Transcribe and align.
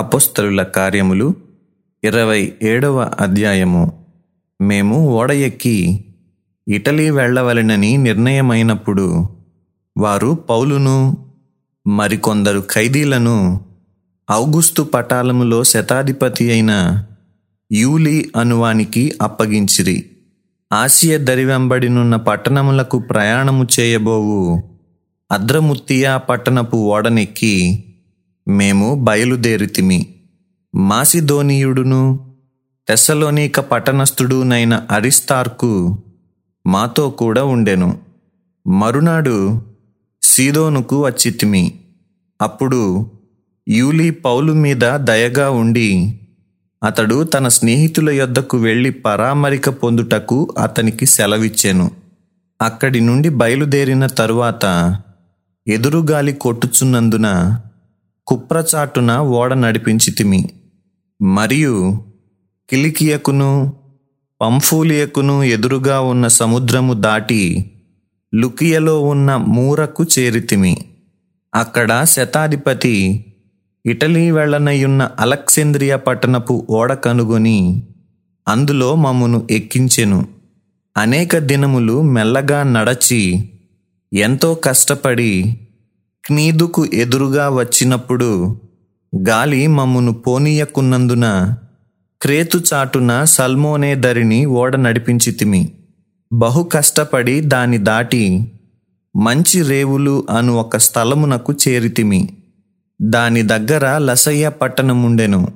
అపోస్తలుల 0.00 0.62
కార్యములు 0.62 1.34
ఇరవై 2.04 2.52
ఏడవ 2.62 3.10
అధ్యాయము. 3.20 4.04
మేము 4.60 5.08
ఓడ 5.08 5.32
ఎక్కి 5.32 6.04
ఇటలీ 6.68 7.10
వెళ్ళవలెనని 7.10 7.96
నిర్ణయమైనప్పుడు 7.96 9.28
వారు 9.98 10.38
పౌలును 10.50 11.16
మరికొందరు 11.86 12.64
ఖైదీలను 12.70 13.60
ఔగుస్తు 14.32 14.82
పటాలములో 14.82 15.64
శతాధిపతి 15.64 16.50
అయిన 16.50 17.04
యూలి 17.72 18.32
అనువానికి 18.36 19.18
అప్పగించిరి. 19.22 20.10
ఆసియ 20.72 21.18
దరివెంబడినున్న 21.18 22.16
పట్టణములకు 22.16 22.98
ప్రయాణము 22.98 23.66
చేయబోవు 23.80 24.62
అద్రముత్తియా 25.32 26.16
పట్టణపు 26.16 26.76
ఓడనెక్కి 26.76 27.84
మేము 28.50 28.94
బయలుదేరితిమి. 28.94 30.14
మాసిధోనీయుడును 30.74 32.30
తెస్సలోనిక 32.88 33.60
పట్టణస్థుడునైన 33.60 34.86
అరిస్తార్కు 34.90 35.98
మాతో 36.66 37.10
కూడా 37.10 37.44
ఉండెను. 37.44 37.98
మరునాడు 38.66 39.62
సీదోనుకు 40.22 41.04
వచ్చితిమి. 41.04 41.74
అప్పుడు 42.42 43.10
యూలి 43.68 44.10
పౌలు 44.10 44.52
మీద 44.52 44.96
దయగా 44.96 45.50
ఉండి 45.50 46.20
అతడు 46.84 47.24
తన 47.24 47.48
స్నేహితుల 47.48 48.10
యొద్దకు 48.10 48.56
వెళ్ళి 48.58 48.90
పరామరిక 48.90 49.68
పొందుటకు 49.68 50.54
అతనికి 50.58 51.06
సెలవిచ్చెను. 51.06 51.90
అక్కడి 52.62 53.00
నుండి 53.00 53.28
బయలుదేరిన 53.28 54.06
తరువాత 54.06 54.96
ఎదురుగాలి 55.68 56.32
కొట్టుచున్నందున 56.32 57.60
కుప్రచాటున 58.30 59.18
ఓడ 59.18 59.54
నడిపించితిమి 59.54 60.40
మరియు 61.20 62.02
కిలికియకును 62.70 63.76
పంఫూలియకును 64.40 65.42
ఎదురుగా 65.42 66.00
ఉన్న 66.00 66.26
సముద్రము 66.28 66.94
దాటి 66.94 67.42
లుకియలో 68.34 69.02
ఉన్న 69.02 69.36
మూరకు 69.36 70.06
చేరితిమి 70.18 70.76
అక్కడ 71.54 72.04
శతాధిపతి 72.04 73.26
ఇటలీ 73.86 74.30
వెళ్ళనయున్న 74.30 75.10
అలెక్సేంద్రియ 75.18 75.96
పట్టణపు 75.96 76.66
ఓడ 76.70 76.92
కనుగొని 76.92 77.86
అందులో 78.48 78.94
మమ్మును 78.94 79.46
ఎక్కించెను. 79.50 80.28
అనేక 80.96 81.38
దినములు 81.38 82.02
మెల్లగా 82.02 82.62
నడచి 82.62 83.50
ఎంతో 84.12 84.54
కష్టపడి 84.54 85.32
మీదుకు 86.30 86.86
ఎదురుగా 86.94 87.48
వచ్చినప్పుడు 87.48 88.60
గాలి 89.28 89.66
మమ్మును 89.66 90.12
పోనీయకున్నందున 90.12 91.54
క్రేతు 92.22 92.60
చాటున 92.74 93.24
సల్మోనే 93.24 93.94
దరిని 93.94 94.46
ఓడ 94.46 94.76
నడిపించితిమి 94.76 95.72
బహు 96.32 96.62
కష్టపడి 96.62 97.40
దాని 97.40 97.78
దాటి 97.78 98.52
మంచి 99.16 99.62
రేవులు 99.62 100.26
అను 100.30 100.52
ఒక 100.52 100.76
స్థలమునకు 100.76 101.52
చేరితిమి 101.52 102.28
దాని 103.02 103.42
దగ్గర 103.42 103.98
లసయ్య 103.98 104.48
పట్టణముండెను. 104.48 105.48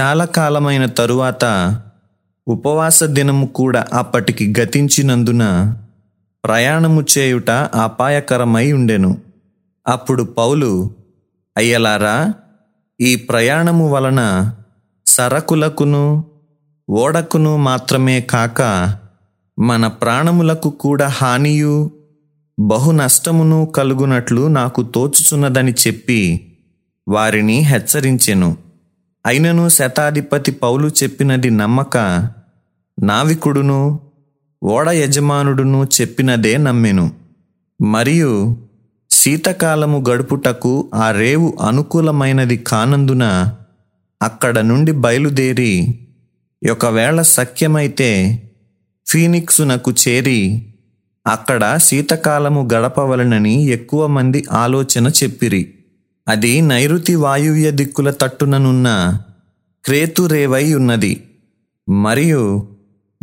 చాలా 0.00 0.24
కాలమైన 0.24 0.86
తరువాత 0.86 1.76
ఉపవాస 2.48 3.04
దినము 3.04 3.46
కూడా 3.46 3.86
అప్పటికి 3.92 4.54
గతించినందున 4.60 5.74
ప్రయాణము 6.44 7.04
చేయుట 7.18 7.50
అపాయకరమై 7.50 8.72
ఉండెను. 8.72 9.29
అప్పుడు 9.88 10.22
పౌలు 10.22 10.90
అయ్యలారా 11.56 12.34
ఈ 13.00 13.16
ప్రయాణము 13.16 13.88
వలన 13.90 14.52
సరకులకును 15.06 16.24
ఓడకును 16.90 17.56
మాత్రమే 17.56 18.20
కాక 18.20 18.62
మన 19.58 19.86
ప్రాణములకు 19.86 20.70
కూడా 20.70 21.08
హానియు 21.08 21.90
బహు 22.60 22.90
నష్టమును 22.90 23.66
కలుగునట్లు 23.66 24.46
నాకు 24.46 24.82
తోచుచున్నదని 24.82 25.74
చెప్పి 25.86 26.52
వారిని 27.08 27.58
హెచ్చరించెను. 27.58 28.56
అయినను 29.26 29.68
శతాధిపతి 29.68 30.52
పౌలు 30.52 30.88
చెప్పినది 30.88 31.50
నమ్మక 31.50 31.96
నావికుడును 33.02 34.00
ఓడ 34.62 34.88
యజమానుడును 34.88 35.86
చెప్పినదే 36.00 36.56
నమ్మెను. 36.56 37.10
మరియు 37.82 38.56
శీతకాలము 39.20 40.04
గడుపుటకు 40.10 40.90
ఆ 40.94 41.10
రేవు 41.10 41.58
అనుకూలమైనది 41.60 42.56
కానందున 42.56 43.52
అక్కడ 44.22 44.58
నుండి 44.58 44.92
బయలుదేరి 44.92 46.00
ఒకవేళ 46.70 47.22
సఖ్యమైతే 47.22 48.10
ఫీనిక్సునకు 49.06 49.92
చేరి 49.92 50.72
అక్కడ 51.26 51.76
శీతకాలము 51.76 52.68
గడపవలనని 52.74 53.66
ఎక్కువ 53.66 54.06
మంది 54.06 54.44
ఆలోచన 54.52 55.08
చెప్పిరి. 55.08 55.74
అది 56.28 56.60
నైరుతి 56.60 57.14
వాయువ్య 57.14 57.70
దిక్కుల 57.70 58.10
తట్టుననున్న 58.10 59.18
క్రేతు 59.84 60.22
రేవై 60.26 60.74
ఉన్నది. 60.74 61.24
మరియు 61.88 62.68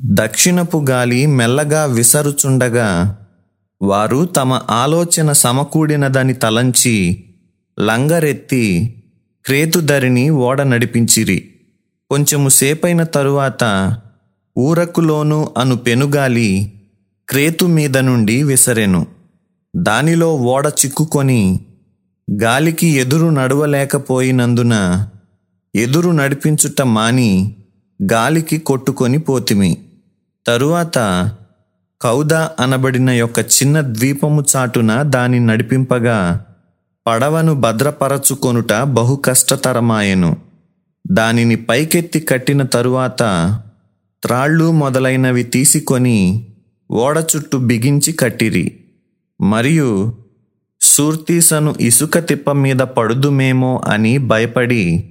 దక్షిణపు 0.06 0.86
గాలి 0.90 1.26
మెల్లగా 1.26 1.86
విసరుచుండగా 1.86 3.18
వారు 3.82 4.26
తమ 4.26 4.62
ఆలోచన 4.70 5.32
సమకూడినదని 5.32 6.34
తలంచి 6.34 7.24
లంగరెత్తి 7.80 8.96
క్రేతుధరిని 9.46 10.30
ఓడ 10.30 10.62
నడిపించిరి. 10.62 11.52
కొంచెము 12.12 12.50
సేపైన 12.50 13.04
తరువాత 13.04 13.96
ఊరకులోను 14.58 15.54
అను 15.58 15.76
పెనుగాలి 15.76 16.74
క్రేతు 17.30 17.66
మీద 17.66 17.98
నుండి 17.98 18.44
విసరెను. 18.44 19.08
దానిలో 19.76 20.36
ఓడ 20.36 20.68
చిక్కుకొని 20.68 21.60
గాలికి 22.44 22.88
ఎదురు 22.88 23.28
నడవలేకపోయినందున 23.28 25.08
ఎదురు 25.76 26.12
నడిపించుట 26.12 26.82
మాని 26.82 27.56
గాలికి 28.14 28.58
కొట్టుకొని 28.58 29.20
పోతిమి. 29.20 29.78
తరువాత 30.48 30.98
కౌదా 32.02 32.52
అనబడిన 32.60 33.10
యొక్క 33.10 33.40
చిన్న 33.40 33.82
ద్వీపము 33.82 34.44
చాటున 34.56 35.02
దాని 35.02 35.40
నడిపింపగా 35.40 36.46
పడవను 37.08 37.54
భద్రపరచుకొనుట 37.54 38.74
బహు 38.74 39.16
కష్టతరమాయెను. 39.16 40.38
దానిని 41.12 41.56
పైకెత్తి 41.56 42.20
కట్టిన 42.20 42.64
తరువాత 42.64 43.22
త్రాళ్ళు 44.24 44.72
మొదలైనవి 44.72 45.44
తీసుకొని 45.44 46.48
ఓడ 46.92 47.24
చుట్టూ 47.36 47.60
బిగించి 47.60 48.14
కట్టిరి. 48.14 48.80
మరియు 49.42 50.16
సూర్తీసను 50.82 51.76
ఇసుక 51.80 52.18
తిప్ప 52.18 52.52
మీద 52.52 52.80
పడుదుమేమో 52.80 53.82
అని 53.88 54.18
భయపడి 54.18 55.10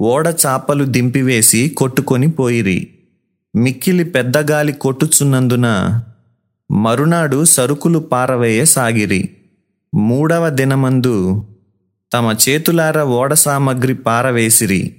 ఓడ 0.00 0.34
చాపలు 0.46 0.84
దింపివేసి 0.84 1.68
కొట్టుకొని 1.68 2.28
పోయిరి. 2.30 2.90
మిక్కిలి 3.56 4.04
పెద్ద 4.04 4.50
గాలి 4.50 4.72
కొట్టుచున్నందున 4.72 6.00
మరునాడు 6.70 7.44
సరుకులు 7.44 7.98
పారవేయ 7.98 8.64
సాగిరి. 8.64 9.36
మూడవ 9.94 10.48
దినమందు 10.48 11.46
తమ 12.12 12.34
చేతులార 12.48 13.02
ఓడ 13.02 13.34
సామగ్రి 13.34 13.94
పారవేసిరి. 13.94 14.96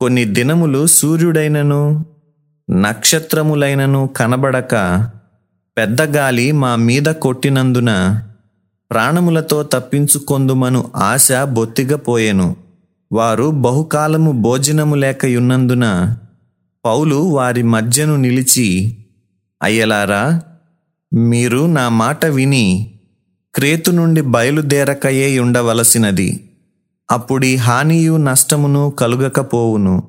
కొన్ని 0.00 0.24
దినములు 0.24 0.86
సూర్యుడైనను 0.86 2.06
నక్షత్రములైనను 2.70 4.06
కనబడక 4.16 4.74
పెద్ద 5.78 6.02
గాలి 6.02 6.52
మా 6.52 6.76
మీద 6.76 7.02
కొట్టినందున 7.02 8.22
ప్రాణములతో 8.90 9.62
తప్పించుకొందుమను 9.62 10.90
ఆశ 10.96 11.32
బొత్తిగా 11.32 11.96
పోయెను. 11.96 12.56
వారు 13.12 13.50
బహుకాలము 13.50 14.32
భోజనము 14.32 14.94
లేకయున్నందున 14.94 16.16
పౌలు 16.84 17.16
వారి 17.16 17.62
మధ్యను 17.62 18.16
నిలిచి 18.16 18.98
అయ్యలారా 19.62 20.42
మీరు 21.12 21.66
నా 21.66 21.88
మాట 21.88 22.26
విని 22.26 22.94
క్రేతు 23.54 23.90
నుండి 23.90 24.20
బయలుదేరకయే 24.20 25.38
ఉండవలసినది. 25.38 26.50
అప్పుడీ 27.10 27.56
హానియు 27.56 28.16
నష్టమును 28.16 28.90
కలుగకపోవును. 28.90 30.02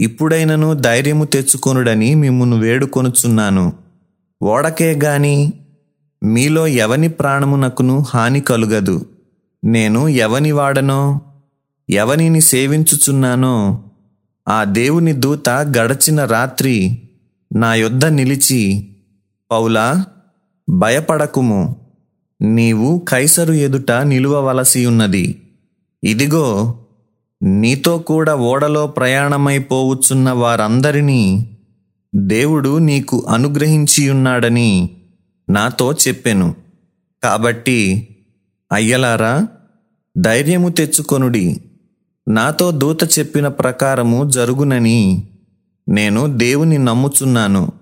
ఇప్పుడైనను 0.00 0.74
ధైర్యము 0.74 1.24
తెచ్చుకొనుడని 1.24 2.14
మిమ్మును 2.14 2.58
వేడుకొనుచున్నాను. 2.58 3.72
ఓడకే 4.42 4.92
గాని 4.92 5.52
మీలో 6.22 6.66
ఎవని 6.66 7.08
ప్రాణమునకును 7.08 8.04
హాని 8.14 8.40
కలుగదు. 8.40 9.06
నేను 9.64 10.08
ఎవని 10.08 10.52
వాడనో 10.52 11.20
ఎవనిని 11.90 12.40
సేవించుచున్నానో 12.40 13.84
ఆ 14.48 14.64
దేవుని 14.64 15.12
దూత 15.12 15.48
గడచిన 15.48 16.24
రాత్రి 16.24 17.02
నా 17.54 17.74
యొద్ద 17.74 18.04
నిలిచి 18.04 18.88
పౌలా 19.50 20.06
భయపడకుము. 20.68 21.76
నీవు 22.42 23.04
కైసరు 23.08 23.52
ఎదుట 23.52 23.92
నిలువవలసి 23.92 24.86
ఉన్నది 24.86 25.42
ఇదిగో 26.04 26.74
నీతో 27.42 27.98
కూడా 27.98 28.34
ఓడలో 28.34 28.86
ప్రయాణమైపోవచ్చున్న 28.86 30.30
వారందరినీ 30.30 31.50
దేవుడు 32.14 32.78
నీకు 32.78 33.26
అనుగ్రహించియున్నాడని 33.28 34.90
నాతో 35.50 35.92
చెప్పెను. 35.92 36.54
కాబట్టి 37.22 38.08
అయ్యలారా 38.72 39.48
ధైర్యము 40.18 40.68
తెచ్చుకొనుడి. 40.68 41.60
నాతో 42.28 42.70
దూత 42.70 43.18
చెప్పిన 43.18 43.48
ప్రకారము 43.48 44.30
జరుగునని 44.30 45.28
నేను 45.88 46.36
దేవుని 46.36 46.78
నమ్ముచున్నాను. 46.78 47.72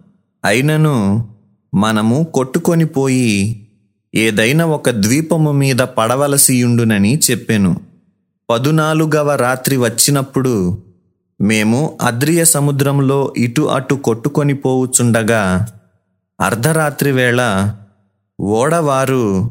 అయినను 0.44 1.28
మనము 1.74 2.26
కొట్టుకొని 2.34 2.84
పోయి 2.84 3.66
ఏదైనా 4.14 4.64
ఒక 4.66 4.90
ద్వీపము 4.90 5.52
మీద 5.52 5.80
పడవలసియుండునని 5.80 7.20
చెప్పెను. 7.30 7.80
పదునాలుగవ 8.50 9.34
రాత్రి 9.34 9.76
వచ్చినప్పుడు 9.76 10.82
మేము 11.40 11.98
అద్రియ 12.02 12.44
సముద్రంలో 12.44 13.34
ఇటు 13.36 13.62
అటు 13.62 13.94
కొట్టుకొని 13.94 14.54
పోవుచుండగా 14.54 15.66
అర్ధరాత్రి 16.40 17.12
వేళ 17.12 17.40
ఓడవారు 18.40 19.50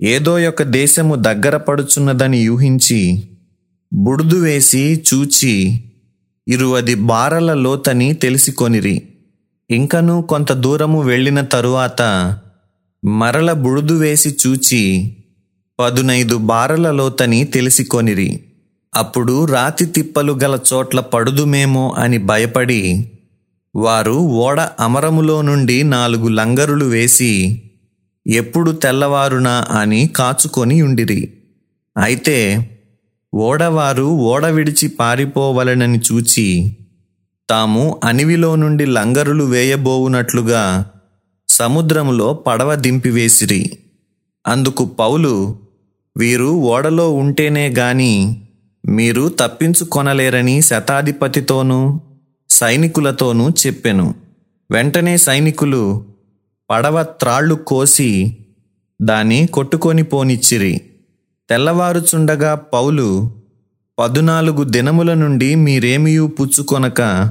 ఏదో 0.00 0.34
ఒక 0.48 0.62
దేశము 0.62 1.14
దగ్గర 1.14 1.56
పడుచున్నదని 1.56 2.38
యూహించి 2.38 3.28
బుడుదు 3.94 4.36
వేసి 4.36 5.02
చూచి 5.08 5.82
ఇరువది 6.48 6.94
బారల 6.94 7.54
లోతని 7.54 8.12
తెలిసికొనిరి. 8.12 9.02
ఇంకను 9.70 10.22
కొంత 10.22 10.52
దూరము 10.52 11.02
వెళ్ళిన 11.02 11.40
తరువాత 11.40 12.02
మరల 13.04 13.52
బుడుదు 13.52 13.94
వేసి 13.94 14.36
చూచి 14.46 14.82
పదునైదు 15.78 16.36
బారల 16.36 16.90
లోతని 16.90 17.44
తెలిసికొనిరి. 17.44 18.42
అప్పుడు 18.94 19.44
రాతి 19.44 19.86
తిప్పలు 19.86 20.32
గల 20.32 20.58
చోట్ల 20.72 21.00
పడుదుమేమో 21.00 21.94
అని 21.98 22.18
భయపడి 22.18 22.80
వారు 23.74 24.12
ఓడ 24.12 24.60
అమరములో 24.80 25.42
నుండి 25.42 25.82
నాలుగు 25.82 26.28
లంగరులు 26.28 26.84
వేసి 26.84 27.62
ఎప్పుడు 28.26 28.70
తెల్లవారునా 28.70 29.66
అని 29.70 30.06
కాచుకొని 30.16 30.82
ఉండిరి. 30.82 31.20
అయితే 31.96 32.38
ఓడవారు 33.34 34.02
ఓడ 34.02 34.46
విడిచి 34.46 34.88
పారిపోవలనని 34.88 35.98
చూచి 35.98 36.48
తాము 37.50 38.00
అనివిలో 38.04 38.56
నుండి 38.56 38.86
లంగరులు 38.86 39.44
వేయబోవునట్లుగా 39.44 40.86
సముద్రములో 41.48 42.34
పడవ 42.34 42.74
దింపివేసిరి. 42.74 43.78
అందుకు 44.46 44.84
పౌలు 44.84 45.56
వీరు 46.16 46.44
ఓడలో 46.44 47.12
ఉంటేనే 47.12 47.68
గాని 47.68 48.42
మీరు 48.86 49.28
తప్పించుకొనలేరని 49.28 50.62
శతాధిపతితోనూ 50.62 52.00
సైనికులతోనూ 52.50 53.50
చెప్పెను. 53.50 54.14
వెంటనే 54.70 55.16
సైనికులు 55.16 56.04
పడవ 56.70 57.02
త్రాళ్ళు 57.02 57.54
కోసి 57.54 58.38
దాన్ని 59.02 59.46
కొట్టుకొని 59.46 60.02
పోనిచ్చిరి. 60.02 60.80
తెల్లవారుచుండగా 61.50 62.54
పౌలు 62.54 63.30
పదునాలుగు 63.98 64.64
దినముల 64.64 65.14
నుండి 65.14 65.54
మీరేమియూ 65.54 66.26
పుచ్చుకొనక 66.26 67.30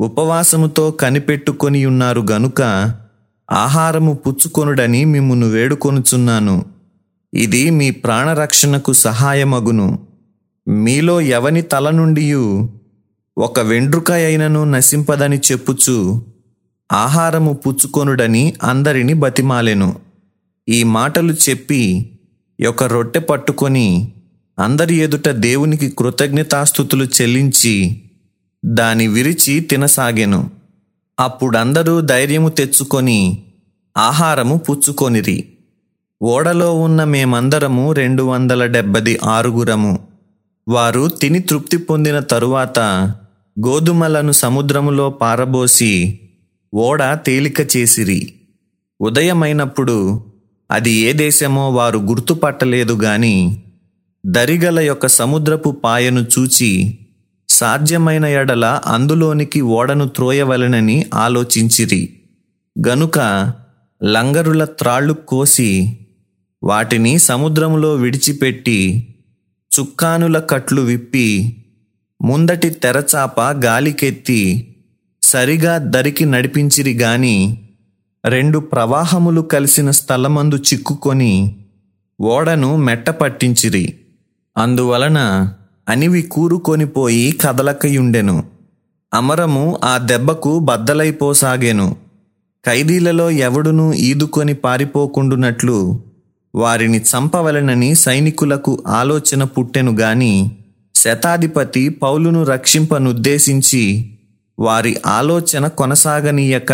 ఉపవాసముతో 0.00 0.90
కనిపెట్టుకొని 0.90 1.86
ఉన్నారు 1.86 2.26
గనుక 2.30 2.62
ఆహారము 3.50 4.14
పుచ్చుకొనుడని 4.14 5.04
మిమ్మును 5.04 5.46
వేడుకొనుచున్నాను. 5.46 6.64
ఇది 7.34 7.70
మీ 7.70 7.90
ప్రాణరక్షణకు 7.90 8.92
సహాయమగును. 8.92 9.98
మీలో 10.68 11.20
ఎవని 11.20 11.62
తల 11.62 11.90
నుండియు 11.90 12.70
ఒక 13.38 13.60
వెండ్రుక 13.60 14.10
అయినను 14.12 14.64
నశింపదని 14.64 15.38
చెప్పుచు 15.38 16.22
ఆహారము 16.92 17.52
పుచ్చుకొనుడని 17.52 18.54
అందరిని 18.62 19.12
బతిమాలెను. 19.12 19.96
ఈ 20.68 20.82
మాటలు 20.82 21.32
చెప్పి 21.32 22.10
ఒక 22.68 22.84
రొట్టె 22.84 23.20
పట్టుకొని 23.20 24.12
అందరి 24.58 24.96
ఎదుట 24.96 25.28
దేవునికి 25.28 25.90
కృతజ్ఞతాస్థుతులు 25.90 27.04
చెల్లించి 27.04 28.02
దాని 28.64 29.06
విరిచి 29.06 29.60
తినసాగెను. 29.60 30.50
అప్పుడందరూ 31.20 32.00
ధైర్యము 32.00 32.48
తెచ్చుకొని 32.48 33.42
ఆహారము 33.96 34.56
పుచ్చుకొనిరి. 34.56 35.48
ఓడలో 36.22 36.74
ఉన్న 36.74 37.04
మేమందరము 37.04 37.92
రెండు 37.92 38.22
వందల 38.22 38.66
డెబ్బది 38.66 39.18
ఆరుగురము. 39.24 39.98
వారు 40.68 41.08
తిని 41.08 41.40
తృప్తి 41.40 41.76
పొందిన 41.76 42.18
తరువాత 42.18 42.78
గోధుమలను 43.66 44.32
సముద్రములో 44.32 45.10
పారబోసి 45.10 46.20
ఓడ 46.74 47.02
తేలిక 47.02 47.76
చేసిరి. 47.76 48.34
ఉదయమైనప్పుడు 49.00 50.24
అది 50.70 50.90
ఏ 50.90 51.12
దేశమో 51.12 51.70
వారు 51.70 51.98
గుర్తుపట్టలేదు 51.98 52.92
గాని 52.92 53.62
దరిగల 54.26 54.80
యొక్క 54.80 55.06
సముద్రపు 55.06 55.70
పాయను 55.70 56.20
చూచి 56.20 56.98
సాధ్యమైన 57.48 58.24
ఎడల 58.24 58.80
అందులోనికి 58.86 59.60
ఓడను 59.60 60.08
త్రోయవలెనని 60.08 61.06
ఆలోచించిరి. 61.14 62.18
గనుక 62.88 63.18
లంగరుల 64.04 64.64
త్రాళ్ళు 64.64 65.12
కోసి 65.12 65.98
వాటిని 66.62 67.18
సముద్రములో 67.18 67.94
విడిచిపెట్టి 67.94 69.08
చుక్కానుల 69.80 70.38
కట్లు 70.38 70.82
విప్పి 70.82 71.56
ముందటి 72.22 72.70
తెరచాప 72.70 73.40
గాలికెత్తి 73.40 74.74
సరిగా 75.22 75.78
దరికి 75.78 76.24
నడిపించిరి 76.24 76.92
గాని 76.92 77.68
రెండు 78.24 78.58
ప్రవాహములు 78.58 79.40
కలిసిన 79.40 79.90
స్థలమందు 79.90 80.56
చిక్కుకొని 80.56 81.56
ఓడను 82.20 82.76
మెట్ట 82.76 83.10
పట్టించిరి. 83.10 83.99
అందువలన 84.56 85.18
అనివి 85.88 86.22
కూరుకొనిపోయి 86.22 87.32
కదలకయుండెను. 87.32 88.44
అమరము 89.14 89.78
ఆ 89.84 89.98
దెబ్బకు 89.98 90.58
బద్దలైపోసాగాను. 90.58 91.96
ఖైదీలలో 92.66 93.30
ఎవడునూ 93.30 93.92
ఈదుకొని 93.92 94.54
పారిపోకుండునట్లు 94.54 96.00
వారిని 96.54 96.98
చంపవలెనని 96.98 97.94
సైనికులకు 97.94 98.82
ఆలోచన 98.86 99.44
పుట్టెను 99.44 99.92
గాని 99.92 100.50
శతాధిపతి 100.94 101.88
పౌలును 101.88 102.42
రక్షింపనుద్దేశించి 102.42 104.16
వారి 104.58 104.96
ఆలోచన 105.06 105.66
కొనసాగనీయక 105.66 106.72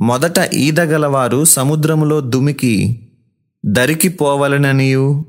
మొదట 0.00 0.38
ఈదగలవారు 0.54 1.44
సముద్రములో 1.44 2.20
దుమికి 2.20 3.02
దరికిపోవలననియు 3.66 5.24